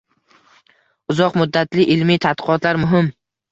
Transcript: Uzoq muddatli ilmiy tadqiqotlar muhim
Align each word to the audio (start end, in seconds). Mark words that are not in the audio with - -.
Uzoq 1.15 1.37
muddatli 1.43 1.87
ilmiy 1.99 2.21
tadqiqotlar 2.27 2.83
muhim 2.87 3.15